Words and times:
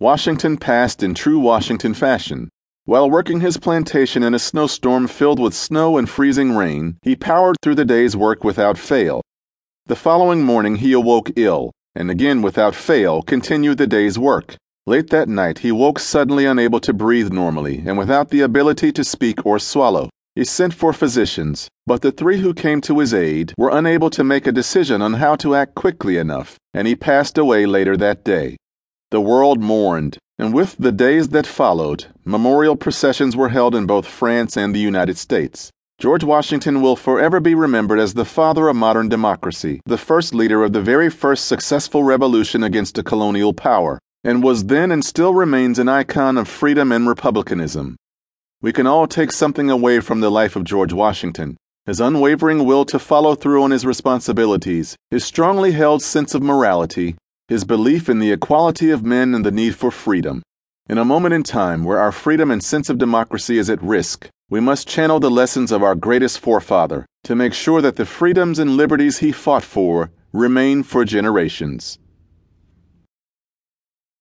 Washington 0.00 0.56
passed 0.56 1.02
in 1.02 1.12
true 1.12 1.38
Washington 1.38 1.92
fashion. 1.92 2.48
While 2.86 3.10
working 3.10 3.40
his 3.40 3.58
plantation 3.58 4.22
in 4.22 4.32
a 4.32 4.38
snowstorm 4.38 5.06
filled 5.06 5.38
with 5.38 5.52
snow 5.52 5.98
and 5.98 6.08
freezing 6.08 6.56
rain, 6.56 6.96
he 7.02 7.14
powered 7.14 7.56
through 7.60 7.74
the 7.74 7.84
day's 7.84 8.16
work 8.16 8.42
without 8.42 8.78
fail. 8.78 9.20
The 9.88 9.96
following 9.96 10.42
morning 10.42 10.76
he 10.76 10.94
awoke 10.94 11.32
ill, 11.36 11.72
and 11.94 12.10
again 12.10 12.40
without 12.40 12.74
fail 12.74 13.20
continued 13.20 13.76
the 13.76 13.86
day's 13.86 14.18
work. 14.18 14.56
Late 14.86 15.10
that 15.10 15.28
night 15.28 15.58
he 15.58 15.70
woke 15.70 15.98
suddenly 15.98 16.46
unable 16.46 16.80
to 16.80 16.94
breathe 16.94 17.30
normally 17.30 17.84
and 17.86 17.98
without 17.98 18.30
the 18.30 18.40
ability 18.40 18.92
to 18.92 19.04
speak 19.04 19.44
or 19.44 19.58
swallow. 19.58 20.08
He 20.34 20.44
sent 20.46 20.72
for 20.72 20.94
physicians, 20.94 21.68
but 21.86 22.00
the 22.00 22.10
three 22.10 22.38
who 22.38 22.54
came 22.54 22.80
to 22.82 23.00
his 23.00 23.12
aid 23.12 23.52
were 23.58 23.76
unable 23.76 24.08
to 24.10 24.24
make 24.24 24.46
a 24.46 24.52
decision 24.52 25.02
on 25.02 25.12
how 25.14 25.36
to 25.36 25.54
act 25.54 25.74
quickly 25.74 26.16
enough, 26.16 26.56
and 26.72 26.88
he 26.88 26.96
passed 26.96 27.36
away 27.36 27.66
later 27.66 27.98
that 27.98 28.24
day. 28.24 28.56
The 29.10 29.20
world 29.20 29.60
mourned, 29.60 30.18
and 30.38 30.54
with 30.54 30.76
the 30.78 30.92
days 30.92 31.30
that 31.30 31.46
followed, 31.46 32.06
memorial 32.24 32.76
processions 32.76 33.36
were 33.36 33.48
held 33.48 33.74
in 33.74 33.84
both 33.84 34.06
France 34.06 34.56
and 34.56 34.72
the 34.72 34.78
United 34.78 35.18
States. 35.18 35.70
George 35.98 36.22
Washington 36.22 36.80
will 36.80 36.94
forever 36.94 37.40
be 37.40 37.54
remembered 37.54 37.98
as 37.98 38.14
the 38.14 38.24
father 38.24 38.68
of 38.68 38.76
modern 38.76 39.08
democracy, 39.08 39.80
the 39.84 39.98
first 39.98 40.32
leader 40.32 40.62
of 40.62 40.72
the 40.72 40.80
very 40.80 41.10
first 41.10 41.46
successful 41.46 42.04
revolution 42.04 42.62
against 42.62 42.98
a 42.98 43.02
colonial 43.02 43.52
power, 43.52 43.98
and 44.22 44.44
was 44.44 44.66
then 44.66 44.92
and 44.92 45.04
still 45.04 45.34
remains 45.34 45.80
an 45.80 45.88
icon 45.88 46.38
of 46.38 46.46
freedom 46.46 46.92
and 46.92 47.08
republicanism. 47.08 47.96
We 48.62 48.72
can 48.72 48.86
all 48.86 49.08
take 49.08 49.32
something 49.32 49.68
away 49.70 49.98
from 50.00 50.20
the 50.20 50.30
life 50.30 50.54
of 50.54 50.64
George 50.64 50.92
Washington 50.92 51.56
his 51.86 52.00
unwavering 52.00 52.64
will 52.64 52.84
to 52.84 52.98
follow 52.98 53.34
through 53.34 53.62
on 53.62 53.70
his 53.70 53.84
responsibilities, 53.84 54.96
his 55.10 55.24
strongly 55.24 55.72
held 55.72 56.02
sense 56.02 56.34
of 56.34 56.42
morality, 56.42 57.16
his 57.50 57.64
belief 57.64 58.08
in 58.08 58.20
the 58.20 58.30
equality 58.30 58.92
of 58.92 59.04
men 59.04 59.34
and 59.34 59.44
the 59.44 59.50
need 59.50 59.74
for 59.74 59.90
freedom. 59.90 60.40
In 60.88 60.98
a 60.98 61.04
moment 61.04 61.34
in 61.34 61.42
time 61.42 61.82
where 61.82 61.98
our 61.98 62.12
freedom 62.12 62.48
and 62.48 62.62
sense 62.62 62.88
of 62.88 62.96
democracy 62.96 63.58
is 63.58 63.68
at 63.68 63.82
risk, 63.82 64.28
we 64.48 64.60
must 64.60 64.86
channel 64.86 65.18
the 65.18 65.32
lessons 65.32 65.72
of 65.72 65.82
our 65.82 65.96
greatest 65.96 66.38
forefather 66.38 67.04
to 67.24 67.34
make 67.34 67.52
sure 67.52 67.82
that 67.82 67.96
the 67.96 68.06
freedoms 68.06 68.60
and 68.60 68.76
liberties 68.76 69.18
he 69.18 69.32
fought 69.32 69.64
for 69.64 70.12
remain 70.32 70.84
for 70.84 71.04
generations. 71.04 71.98